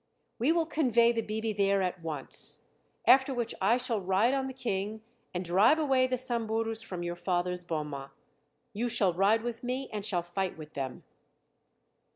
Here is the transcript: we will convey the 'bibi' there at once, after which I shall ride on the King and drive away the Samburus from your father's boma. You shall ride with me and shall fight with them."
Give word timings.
we 0.39 0.51
will 0.51 0.65
convey 0.65 1.11
the 1.11 1.21
'bibi' 1.21 1.53
there 1.53 1.83
at 1.83 2.01
once, 2.01 2.63
after 3.05 3.35
which 3.35 3.53
I 3.61 3.77
shall 3.77 4.01
ride 4.01 4.33
on 4.33 4.47
the 4.47 4.51
King 4.53 5.03
and 5.31 5.45
drive 5.45 5.77
away 5.77 6.07
the 6.07 6.17
Samburus 6.17 6.81
from 6.81 7.03
your 7.03 7.15
father's 7.15 7.63
boma. 7.63 8.11
You 8.73 8.89
shall 8.89 9.13
ride 9.13 9.43
with 9.43 9.63
me 9.63 9.91
and 9.93 10.03
shall 10.03 10.23
fight 10.23 10.57
with 10.57 10.73
them." 10.73 11.03